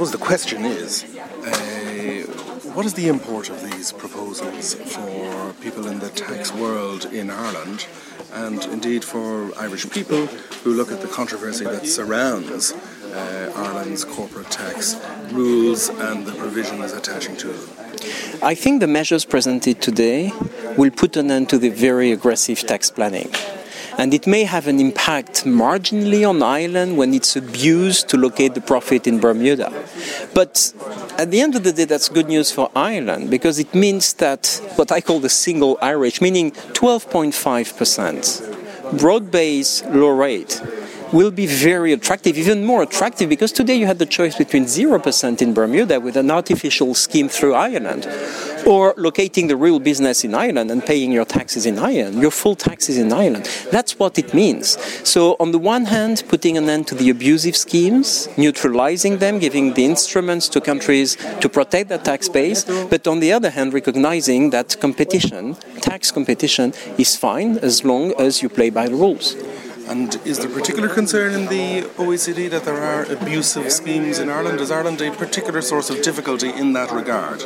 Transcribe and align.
suppose 0.00 0.18
the 0.18 0.26
question 0.26 0.64
is 0.64 1.04
uh, 1.44 2.72
what 2.72 2.86
is 2.86 2.94
the 2.94 3.06
import 3.06 3.50
of 3.50 3.62
these 3.70 3.92
proposals 3.92 4.72
for 4.72 5.52
people 5.60 5.86
in 5.88 5.98
the 5.98 6.08
tax 6.08 6.50
world 6.54 7.04
in 7.12 7.28
Ireland 7.28 7.86
and 8.32 8.64
indeed 8.76 9.04
for 9.04 9.54
Irish 9.58 9.90
people 9.90 10.24
who 10.62 10.72
look 10.72 10.90
at 10.90 11.02
the 11.02 11.06
controversy 11.06 11.66
that 11.66 11.86
surrounds 11.86 12.72
uh, 12.72 13.52
Ireland's 13.54 14.06
corporate 14.06 14.50
tax 14.50 14.96
rules 15.32 15.90
and 15.90 16.24
the 16.24 16.32
provisions 16.32 16.92
attaching 16.92 17.36
to 17.36 17.48
them? 17.48 17.68
I 18.42 18.54
think 18.54 18.80
the 18.80 18.86
measures 18.86 19.26
presented 19.26 19.82
today 19.82 20.32
will 20.78 20.92
put 20.92 21.18
an 21.18 21.30
end 21.30 21.50
to 21.50 21.58
the 21.58 21.68
very 21.68 22.10
aggressive 22.10 22.60
tax 22.60 22.90
planning 22.90 23.30
and 24.00 24.12
it 24.14 24.26
may 24.26 24.44
have 24.44 24.66
an 24.66 24.80
impact 24.80 25.44
marginally 25.44 26.26
on 26.26 26.42
Ireland 26.42 26.96
when 26.96 27.12
it's 27.12 27.36
abused 27.36 28.08
to 28.08 28.16
locate 28.16 28.54
the 28.54 28.62
profit 28.62 29.06
in 29.06 29.20
Bermuda. 29.20 29.70
But 30.32 30.72
at 31.18 31.30
the 31.30 31.42
end 31.42 31.54
of 31.54 31.64
the 31.64 31.72
day, 31.72 31.84
that's 31.84 32.08
good 32.08 32.26
news 32.26 32.50
for 32.50 32.70
Ireland 32.74 33.28
because 33.28 33.58
it 33.58 33.74
means 33.74 34.14
that 34.14 34.58
what 34.76 34.90
I 34.90 35.02
call 35.02 35.20
the 35.20 35.28
single 35.28 35.76
Irish, 35.82 36.22
meaning 36.22 36.52
12.5%, 36.52 38.98
broad 38.98 39.30
based 39.30 39.84
low 39.90 40.16
rate 40.16 40.62
will 41.12 41.30
be 41.30 41.46
very 41.46 41.92
attractive, 41.92 42.38
even 42.38 42.64
more 42.64 42.82
attractive, 42.82 43.28
because 43.28 43.52
today 43.52 43.74
you 43.74 43.84
had 43.84 43.98
the 43.98 44.06
choice 44.06 44.36
between 44.36 44.64
0% 44.64 45.42
in 45.42 45.52
Bermuda 45.52 46.00
with 46.00 46.16
an 46.16 46.30
artificial 46.30 46.94
scheme 46.94 47.28
through 47.28 47.52
Ireland, 47.54 48.06
or 48.66 48.94
locating 48.96 49.46
the 49.46 49.56
real 49.56 49.78
business 49.78 50.24
in 50.24 50.34
Ireland 50.34 50.70
and 50.70 50.84
paying 50.84 51.12
your 51.12 51.24
taxes 51.24 51.66
in 51.66 51.78
Ireland, 51.78 52.20
your 52.20 52.30
full 52.30 52.56
taxes 52.56 52.98
in 52.98 53.12
Ireland. 53.12 53.48
That's 53.70 53.98
what 53.98 54.18
it 54.18 54.34
means. 54.34 54.78
So, 55.08 55.36
on 55.40 55.52
the 55.52 55.58
one 55.58 55.86
hand, 55.86 56.24
putting 56.28 56.56
an 56.56 56.68
end 56.68 56.86
to 56.88 56.94
the 56.94 57.10
abusive 57.10 57.56
schemes, 57.56 58.28
neutralizing 58.36 59.18
them, 59.18 59.38
giving 59.38 59.74
the 59.74 59.84
instruments 59.84 60.48
to 60.50 60.60
countries 60.60 61.16
to 61.40 61.48
protect 61.48 61.88
their 61.88 61.98
tax 61.98 62.28
base, 62.28 62.64
but 62.64 63.06
on 63.06 63.20
the 63.20 63.32
other 63.32 63.50
hand, 63.50 63.72
recognizing 63.72 64.50
that 64.50 64.78
competition, 64.80 65.54
tax 65.80 66.10
competition, 66.10 66.72
is 66.98 67.16
fine 67.16 67.58
as 67.58 67.84
long 67.84 68.12
as 68.20 68.42
you 68.42 68.48
play 68.48 68.70
by 68.70 68.88
the 68.88 68.94
rules. 68.94 69.36
And 69.90 70.14
is 70.24 70.38
there 70.38 70.48
particular 70.48 70.88
concern 70.88 71.34
in 71.34 71.46
the 71.46 71.82
OECD 71.96 72.48
that 72.50 72.62
there 72.62 72.80
are 72.80 73.02
abusive 73.10 73.72
schemes 73.72 74.20
in 74.20 74.30
Ireland? 74.30 74.60
Is 74.60 74.70
Ireland 74.70 75.00
a 75.00 75.10
particular 75.10 75.60
source 75.60 75.90
of 75.90 76.00
difficulty 76.00 76.48
in 76.48 76.74
that 76.74 76.92
regard? 76.92 77.42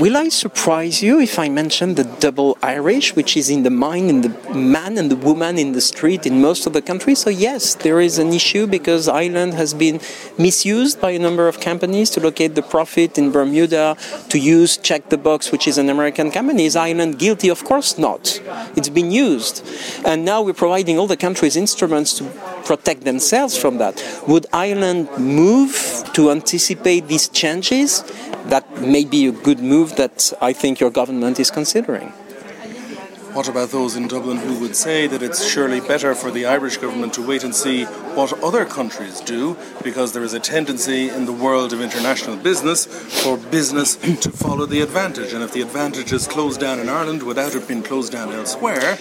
Will 0.00 0.16
I 0.16 0.30
surprise 0.30 1.02
you 1.02 1.20
if 1.20 1.38
I 1.38 1.50
mention 1.50 1.94
the 1.94 2.04
double 2.04 2.56
Irish, 2.62 3.14
which 3.14 3.36
is 3.36 3.50
in 3.50 3.64
the 3.64 3.70
mind 3.70 4.08
in 4.08 4.22
the 4.22 4.54
man 4.54 4.96
and 4.96 5.10
the 5.10 5.16
woman 5.16 5.58
in 5.58 5.72
the 5.72 5.82
street 5.82 6.24
in 6.24 6.40
most 6.40 6.66
of 6.66 6.72
the 6.72 6.80
countries? 6.80 7.18
So, 7.18 7.28
yes, 7.28 7.74
there 7.74 8.00
is 8.00 8.18
an 8.18 8.32
issue 8.32 8.66
because 8.66 9.06
Ireland 9.06 9.52
has 9.52 9.74
been 9.74 10.00
misused 10.38 11.02
by 11.02 11.10
a 11.10 11.18
number 11.18 11.48
of 11.48 11.60
companies 11.60 12.08
to 12.10 12.20
locate 12.20 12.54
the 12.54 12.62
profit 12.62 13.18
in 13.18 13.30
Bermuda, 13.30 13.98
to 14.30 14.38
use 14.38 14.78
Check 14.78 15.10
the 15.10 15.18
Box, 15.18 15.52
which 15.52 15.68
is 15.68 15.76
an 15.76 15.90
American 15.90 16.30
company. 16.30 16.64
Is 16.64 16.76
Ireland 16.76 17.18
guilty? 17.18 17.50
Of 17.50 17.62
course 17.62 17.98
not. 17.98 18.40
It's 18.74 18.88
been 18.88 19.10
used. 19.10 19.62
And 20.06 20.24
now 20.24 20.40
we're 20.40 20.54
providing 20.54 20.98
all 20.98 21.06
the 21.06 21.18
countries 21.18 21.56
in 21.56 21.66
instruments 21.74 22.14
to 22.18 22.24
protect 22.64 23.02
themselves 23.02 23.56
from 23.58 23.78
that. 23.78 23.96
Would 24.28 24.46
Ireland 24.52 25.08
move 25.18 25.74
to 26.14 26.30
anticipate 26.30 27.08
these 27.08 27.28
changes? 27.28 28.04
That 28.46 28.64
may 28.80 29.04
be 29.04 29.26
a 29.26 29.32
good 29.32 29.58
move 29.58 29.96
that 29.96 30.32
I 30.40 30.52
think 30.52 30.78
your 30.78 30.90
government 30.90 31.40
is 31.40 31.50
considering. 31.50 32.12
What 33.34 33.48
about 33.48 33.70
those 33.70 33.96
in 33.96 34.06
Dublin 34.06 34.36
who 34.36 34.60
would 34.60 34.76
say 34.76 35.08
that 35.08 35.20
it's 35.20 35.44
surely 35.44 35.80
better 35.80 36.14
for 36.14 36.30
the 36.30 36.46
Irish 36.46 36.76
government 36.76 37.14
to 37.14 37.26
wait 37.26 37.42
and 37.42 37.52
see 37.52 37.82
what 38.14 38.32
other 38.44 38.64
countries 38.64 39.20
do 39.20 39.56
because 39.82 40.12
there 40.12 40.22
is 40.22 40.34
a 40.34 40.38
tendency 40.38 41.08
in 41.08 41.26
the 41.26 41.32
world 41.32 41.72
of 41.72 41.80
international 41.80 42.36
business 42.36 42.86
for 43.22 43.36
business 43.36 43.96
to 43.96 44.30
follow 44.30 44.66
the 44.66 44.82
advantage 44.82 45.32
and 45.32 45.42
if 45.42 45.52
the 45.52 45.62
advantage 45.62 46.12
is 46.12 46.28
closed 46.28 46.60
down 46.60 46.78
in 46.78 46.88
Ireland 46.88 47.24
without 47.24 47.56
it 47.56 47.66
being 47.66 47.82
closed 47.82 48.12
down 48.12 48.32
elsewhere 48.32 48.98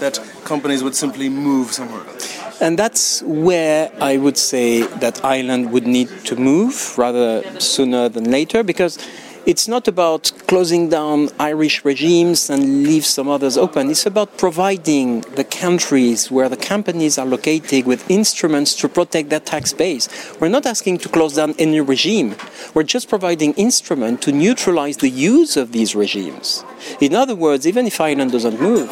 that 0.00 0.20
companies 0.44 0.82
would 0.82 0.94
simply 0.94 1.28
move 1.28 1.72
somewhere 1.72 2.06
else. 2.06 2.60
And 2.60 2.78
that's 2.78 3.22
where 3.22 3.90
I 4.00 4.16
would 4.16 4.38
say 4.38 4.82
that 4.98 5.24
Ireland 5.24 5.72
would 5.72 5.86
need 5.86 6.08
to 6.24 6.36
move 6.36 6.96
rather 6.96 7.42
sooner 7.60 8.08
than 8.08 8.30
later 8.30 8.62
because 8.62 8.98
it's 9.46 9.68
not 9.68 9.86
about 9.86 10.32
closing 10.48 10.88
down 10.88 11.28
Irish 11.38 11.84
regimes 11.84 12.50
and 12.50 12.82
leave 12.82 13.06
some 13.06 13.28
others 13.28 13.56
open. 13.56 13.88
It's 13.90 14.04
about 14.04 14.38
providing 14.38 15.20
the 15.36 15.44
countries 15.44 16.32
where 16.32 16.48
the 16.48 16.56
companies 16.56 17.16
are 17.16 17.26
located 17.26 17.86
with 17.86 18.10
instruments 18.10 18.74
to 18.74 18.88
protect 18.88 19.28
their 19.28 19.38
tax 19.38 19.72
base. 19.72 20.08
We're 20.40 20.48
not 20.48 20.66
asking 20.66 20.98
to 20.98 21.08
close 21.08 21.34
down 21.34 21.54
any 21.60 21.80
regime. 21.80 22.34
We're 22.74 22.82
just 22.82 23.08
providing 23.08 23.52
instruments 23.52 24.24
to 24.24 24.32
neutralize 24.32 24.96
the 24.96 25.10
use 25.10 25.56
of 25.56 25.70
these 25.70 25.94
regimes. 25.94 26.64
In 27.00 27.14
other 27.14 27.36
words, 27.36 27.68
even 27.68 27.86
if 27.86 28.00
Ireland 28.00 28.32
doesn't 28.32 28.60
move, 28.60 28.90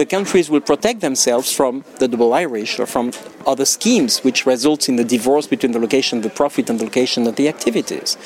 the 0.00 0.06
countries 0.06 0.48
will 0.48 0.62
protect 0.62 1.02
themselves 1.02 1.52
from 1.52 1.84
the 1.98 2.08
double 2.08 2.32
Irish 2.32 2.80
or 2.80 2.86
from 2.86 3.12
other 3.46 3.66
schemes, 3.66 4.20
which 4.20 4.46
results 4.46 4.88
in 4.88 4.96
the 4.96 5.04
divorce 5.04 5.46
between 5.46 5.72
the 5.72 5.78
location 5.78 6.16
of 6.18 6.24
the 6.24 6.30
profit 6.30 6.70
and 6.70 6.80
the 6.80 6.84
location 6.84 7.26
of 7.26 7.36
the 7.36 7.46
activities. 7.48 8.16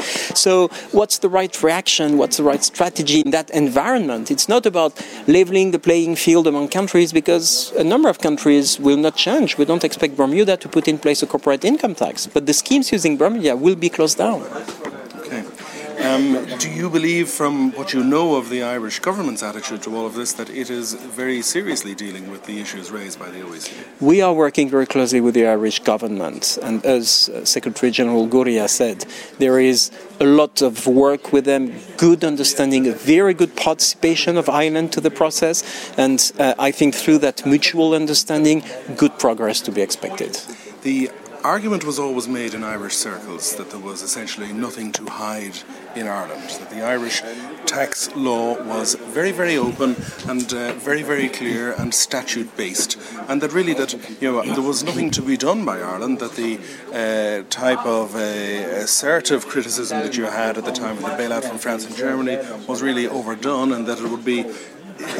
So, 0.44 0.68
what's 0.92 1.18
the 1.18 1.28
right 1.28 1.54
reaction? 1.64 2.16
What's 2.16 2.36
the 2.36 2.44
right 2.44 2.62
strategy 2.62 3.18
in 3.24 3.32
that 3.32 3.50
environment? 3.50 4.30
It's 4.30 4.48
not 4.48 4.66
about 4.66 4.92
leveling 5.26 5.72
the 5.72 5.80
playing 5.80 6.14
field 6.14 6.46
among 6.46 6.68
countries 6.68 7.12
because 7.12 7.72
a 7.72 7.82
number 7.82 8.08
of 8.08 8.20
countries 8.20 8.78
will 8.78 9.00
not 9.06 9.16
change. 9.16 9.58
We 9.58 9.64
don't 9.64 9.82
expect 9.82 10.16
Bermuda 10.16 10.56
to 10.58 10.68
put 10.68 10.86
in 10.86 10.96
place 10.98 11.24
a 11.24 11.26
corporate 11.26 11.64
income 11.64 11.96
tax, 11.96 12.28
but 12.28 12.46
the 12.46 12.54
schemes 12.54 12.92
using 12.92 13.16
Bermuda 13.16 13.56
will 13.56 13.74
be 13.74 13.88
closed 13.88 14.18
down. 14.18 14.42
Um, 16.04 16.44
do 16.58 16.70
you 16.70 16.90
believe, 16.90 17.30
from 17.30 17.72
what 17.72 17.94
you 17.94 18.04
know 18.04 18.34
of 18.34 18.50
the 18.50 18.62
Irish 18.62 18.98
government's 18.98 19.42
attitude 19.42 19.82
to 19.84 19.96
all 19.96 20.04
of 20.04 20.12
this, 20.12 20.34
that 20.34 20.50
it 20.50 20.68
is 20.68 20.92
very 20.92 21.40
seriously 21.40 21.94
dealing 21.94 22.30
with 22.30 22.44
the 22.44 22.60
issues 22.60 22.90
raised 22.90 23.18
by 23.18 23.30
the 23.30 23.38
OECD? 23.40 23.72
We 24.00 24.20
are 24.20 24.34
working 24.34 24.68
very 24.68 24.84
closely 24.84 25.22
with 25.22 25.32
the 25.32 25.46
Irish 25.46 25.78
government, 25.78 26.58
and 26.62 26.84
as 26.84 27.30
uh, 27.30 27.46
Secretary 27.46 27.90
General 27.90 28.28
Gurría 28.28 28.68
said, 28.68 29.06
there 29.38 29.58
is 29.58 29.90
a 30.20 30.26
lot 30.26 30.60
of 30.60 30.86
work 30.86 31.32
with 31.32 31.46
them, 31.46 31.72
good 31.96 32.22
understanding, 32.22 32.86
a 32.86 32.92
very 32.92 33.32
good 33.32 33.56
participation 33.56 34.36
of 34.36 34.50
Ireland 34.50 34.92
to 34.92 35.00
the 35.00 35.10
process, 35.10 35.64
and 35.96 36.32
uh, 36.38 36.52
I 36.58 36.70
think 36.70 36.94
through 36.94 37.18
that 37.18 37.46
mutual 37.46 37.94
understanding, 37.94 38.62
good 38.98 39.18
progress 39.18 39.62
to 39.62 39.72
be 39.72 39.80
expected. 39.80 40.38
The 40.82 41.10
argument 41.44 41.84
was 41.84 41.98
always 41.98 42.26
made 42.26 42.54
in 42.54 42.64
Irish 42.64 42.94
circles 42.94 43.54
that 43.56 43.70
there 43.70 43.78
was 43.78 44.00
essentially 44.00 44.50
nothing 44.52 44.90
to 44.92 45.04
hide 45.04 45.58
in 45.94 46.06
Ireland, 46.06 46.48
that 46.58 46.70
the 46.70 46.82
Irish 46.82 47.20
tax 47.66 48.10
law 48.16 48.60
was 48.64 48.94
very, 48.94 49.30
very 49.30 49.58
open 49.58 49.94
and 50.26 50.52
uh, 50.54 50.72
very, 50.72 51.02
very 51.02 51.28
clear 51.28 51.72
and 51.72 51.92
statute 51.92 52.56
based, 52.56 52.98
and 53.28 53.42
that 53.42 53.52
really 53.52 53.74
that 53.74 53.92
you 54.22 54.32
know 54.32 54.42
there 54.42 54.62
was 54.62 54.82
nothing 54.82 55.10
to 55.10 55.22
be 55.22 55.36
done 55.36 55.64
by 55.66 55.80
Ireland. 55.80 56.18
That 56.20 56.32
the 56.32 56.58
uh, 56.92 57.48
type 57.50 57.84
of 57.84 58.16
uh, 58.16 58.18
assertive 58.18 59.46
criticism 59.46 59.98
that 59.98 60.16
you 60.16 60.24
had 60.24 60.56
at 60.56 60.64
the 60.64 60.72
time 60.72 60.96
of 60.96 61.02
the 61.02 61.10
bailout 61.10 61.44
from 61.44 61.58
France 61.58 61.84
and 61.84 61.94
Germany 61.94 62.38
was 62.66 62.82
really 62.82 63.06
overdone, 63.06 63.72
and 63.72 63.86
that 63.86 63.98
it 63.98 64.08
would 64.10 64.24
be 64.24 64.46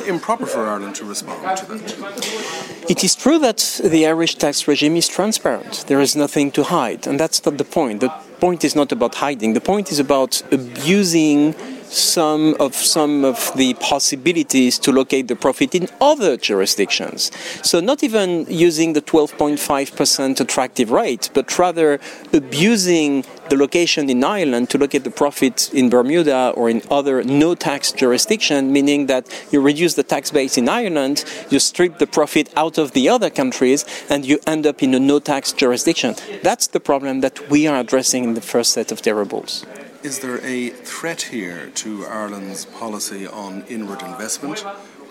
improper 0.06 0.47
for 0.47 0.67
Ireland 0.67 0.94
to 0.97 1.05
respond 1.05 1.56
to 1.59 1.67
that. 1.67 2.87
It 2.88 3.03
is 3.03 3.15
true 3.15 3.38
that 3.38 3.81
the 3.85 4.06
Irish 4.06 4.37
tax 4.37 4.69
regime 4.69 4.97
is 4.97 5.09
transparent. 5.09 5.85
There 5.87 6.00
is 6.00 6.15
nothing 6.15 6.50
to 6.53 6.65
hide, 6.65 7.06
and 7.06 7.19
that's 7.19 7.44
not 7.44 7.59
the 7.59 7.65
point. 7.65 8.00
The 8.00 8.11
point 8.41 8.65
is 8.65 8.75
not 8.75 8.93
about 8.93 9.15
hiding. 9.17 9.55
The 9.55 9.61
point 9.61 9.91
is 9.91 9.99
about 9.99 10.43
abusing 10.53 11.55
some 11.94 12.55
of 12.61 12.75
some 12.75 13.25
of 13.25 13.52
the 13.56 13.75
possibilities 13.75 14.79
to 14.81 14.93
locate 14.93 15.29
the 15.29 15.37
profit 15.37 15.75
in 15.75 15.88
other 16.00 16.37
jurisdictions. 16.37 17.31
So 17.62 17.81
not 17.81 18.02
even 18.02 18.46
using 18.49 18.93
the 18.93 19.02
12.5% 19.02 20.41
attractive 20.41 20.91
rate, 20.91 21.31
but 21.35 21.58
rather 21.58 22.00
abusing 22.32 23.25
the 23.49 23.56
location 23.56 24.08
in 24.11 24.25
Ireland 24.25 24.70
to 24.70 24.79
locate 24.79 25.05
the 25.05 25.11
profit 25.11 25.73
in 25.73 25.91
Bermuda 25.91 26.52
or 26.56 26.70
in 26.70 26.82
other 26.91 27.23
no 27.23 27.55
tax 27.55 27.93
jurisdiction, 27.93 28.73
meaning 28.73 29.06
that 29.06 29.26
you 29.50 29.61
reduce 29.61 29.94
the 29.94 30.02
tax 30.02 30.31
base 30.31 30.56
in 30.56 30.69
Ireland, 30.69 31.25
you 31.50 31.58
strip 31.58 31.99
the 31.99 32.06
profit 32.06 32.50
out 32.56 32.79
of 32.79 32.93
the 32.93 33.08
other 33.08 33.31
countries, 33.31 33.85
and 34.08 34.25
you 34.25 34.38
end 34.47 34.67
up 34.67 34.82
in 34.82 34.94
a 34.94 35.00
no 35.00 35.19
tax 35.19 35.52
jurisdiction. 35.52 36.14
That's 36.43 36.67
the 36.69 36.81
problem 36.81 37.20
that 37.20 37.50
we 37.50 37.67
are 37.67 37.79
addressing 37.79 38.25
in 38.25 38.35
the 38.35 38.40
first 38.40 38.73
set 38.73 38.90
of 38.90 39.02
deliverables. 39.02 39.64
Is 40.05 40.19
there 40.19 40.39
a 40.45 40.69
threat 40.69 41.23
here 41.23 41.71
to 41.77 42.05
Ireland's 42.05 42.67
policy 42.67 43.27
on 43.27 43.65
inward 43.71 44.03
investment? 44.03 44.62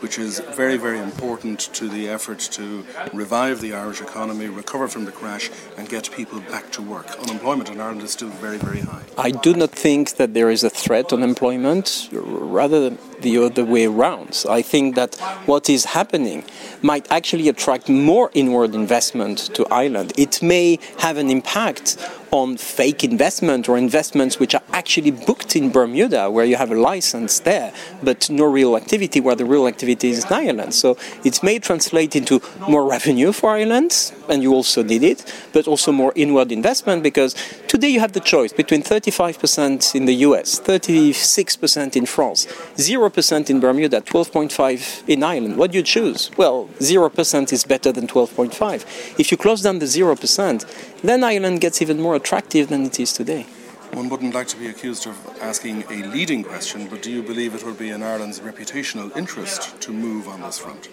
which 0.03 0.19
is 0.19 0.41
very, 0.57 0.75
very 0.75 0.99
important 0.99 1.59
to 1.73 1.87
the 1.87 2.09
effort 2.09 2.37
to 2.37 2.85
revive 3.13 3.61
the 3.61 3.73
Irish 3.73 4.01
economy, 4.01 4.47
recover 4.47 4.89
from 4.89 5.05
the 5.05 5.13
crash, 5.13 5.49
and 5.77 5.87
get 5.87 6.11
people 6.11 6.41
back 6.41 6.69
to 6.73 6.81
work. 6.81 7.07
Unemployment 7.21 7.69
in 7.69 7.79
Ireland 7.79 8.01
is 8.01 8.11
still 8.11 8.27
very, 8.27 8.57
very 8.57 8.81
high. 8.81 9.03
I 9.17 9.31
do 9.31 9.53
not 9.53 9.69
think 9.69 10.15
that 10.15 10.33
there 10.33 10.49
is 10.49 10.61
a 10.61 10.69
threat 10.69 11.13
on 11.13 11.23
employment, 11.23 12.09
rather 12.11 12.97
the 13.23 13.37
other 13.39 13.65
way 13.65 13.85
around. 13.85 14.45
I 14.47 14.61
think 14.61 14.95
that 14.95 15.15
what 15.47 15.69
is 15.69 15.85
happening 15.85 16.43
might 16.81 17.11
actually 17.11 17.49
attract 17.49 17.89
more 17.89 18.29
inward 18.33 18.75
investment 18.75 19.37
to 19.55 19.65
Ireland. 19.71 20.13
It 20.17 20.41
may 20.41 20.77
have 20.99 21.17
an 21.17 21.29
impact 21.29 21.97
on 22.33 22.57
fake 22.57 23.03
investment 23.03 23.69
or 23.69 23.77
investments 23.77 24.39
which 24.39 24.55
are 24.55 24.63
actually 24.73 25.11
booked 25.11 25.55
in 25.55 25.69
Bermuda, 25.71 26.31
where 26.31 26.45
you 26.45 26.55
have 26.55 26.71
a 26.71 26.75
license 26.75 27.39
there, 27.41 27.71
but 28.01 28.27
no 28.29 28.45
real 28.45 28.75
activity, 28.75 29.19
where 29.19 29.35
the 29.35 29.45
real 29.45 29.67
activity 29.67 30.09
is 30.09 30.25
in 30.25 30.33
Ireland. 30.33 30.73
So 30.73 30.97
it 31.23 31.43
may 31.43 31.59
translate 31.59 32.15
into 32.15 32.41
more 32.67 32.89
revenue 32.89 33.33
for 33.33 33.51
Ireland, 33.51 34.11
and 34.29 34.41
you 34.41 34.51
also 34.53 34.81
need 34.81 35.03
it, 35.03 35.31
but 35.53 35.67
also 35.67 35.91
more 35.91 36.11
inward 36.15 36.51
investment 36.51 37.03
because 37.03 37.35
today 37.73 37.89
you 37.89 37.99
have 37.99 38.11
the 38.11 38.19
choice 38.19 38.53
between 38.53 38.83
35% 38.83 39.95
in 39.95 40.05
the 40.05 40.13
US, 40.27 40.59
36% 40.59 41.95
in 41.95 42.05
France, 42.05 42.45
0% 42.75 43.49
in 43.49 43.59
Bermuda, 43.59 43.99
12.5 44.01 45.09
in 45.09 45.23
Ireland. 45.23 45.57
What 45.57 45.71
do 45.71 45.79
you 45.79 45.83
choose? 45.83 46.29
Well, 46.37 46.69
0% 46.77 47.51
is 47.51 47.63
better 47.63 47.91
than 47.91 48.05
12.5. 48.05 49.19
If 49.19 49.31
you 49.31 49.37
close 49.37 49.63
down 49.63 49.79
the 49.79 49.87
0%, 49.87 51.01
then 51.01 51.23
Ireland 51.23 51.61
gets 51.61 51.81
even 51.81 51.99
more 51.99 52.15
attractive 52.15 52.69
than 52.69 52.85
it 52.85 52.99
is 52.99 53.11
today. 53.11 53.47
One 53.93 54.07
wouldn't 54.07 54.35
like 54.35 54.49
to 54.49 54.57
be 54.57 54.67
accused 54.67 55.07
of 55.07 55.15
asking 55.41 55.85
a 55.89 56.05
leading 56.15 56.43
question, 56.43 56.87
but 56.87 57.01
do 57.01 57.09
you 57.09 57.23
believe 57.23 57.55
it 57.55 57.65
would 57.65 57.79
be 57.79 57.89
in 57.89 58.03
Ireland's 58.03 58.39
reputational 58.39 59.17
interest 59.17 59.81
to 59.81 59.91
move 59.91 60.27
on 60.27 60.41
this 60.41 60.59
front? 60.59 60.89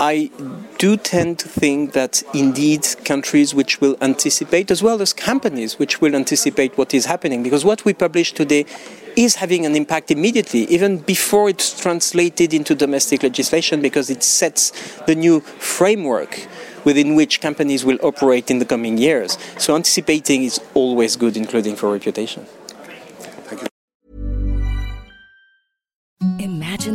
I 0.00 0.30
do 0.78 0.96
tend 0.96 1.38
to 1.40 1.48
think 1.48 1.92
that 1.92 2.22
indeed 2.32 2.86
countries 3.04 3.54
which 3.54 3.82
will 3.82 3.98
anticipate, 4.00 4.70
as 4.70 4.82
well 4.82 5.02
as 5.02 5.12
companies 5.12 5.78
which 5.78 6.00
will 6.00 6.16
anticipate 6.16 6.78
what 6.78 6.94
is 6.94 7.04
happening, 7.04 7.42
because 7.42 7.66
what 7.66 7.84
we 7.84 7.92
publish 7.92 8.32
today 8.32 8.64
is 9.14 9.34
having 9.34 9.66
an 9.66 9.76
impact 9.76 10.10
immediately, 10.10 10.64
even 10.64 11.00
before 11.00 11.50
it's 11.50 11.78
translated 11.78 12.54
into 12.54 12.74
domestic 12.74 13.22
legislation, 13.22 13.82
because 13.82 14.08
it 14.08 14.22
sets 14.22 14.70
the 15.06 15.14
new 15.14 15.40
framework 15.40 16.46
within 16.84 17.14
which 17.14 17.42
companies 17.42 17.84
will 17.84 17.98
operate 18.02 18.50
in 18.50 18.58
the 18.58 18.64
coming 18.64 18.96
years. 18.96 19.36
So 19.58 19.76
anticipating 19.76 20.44
is 20.44 20.60
always 20.72 21.16
good, 21.16 21.36
including 21.36 21.76
for 21.76 21.92
reputation. 21.92 22.46